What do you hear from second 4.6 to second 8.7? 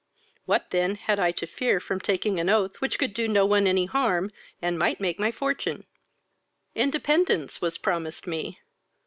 might make my fortune? Independence was promised me.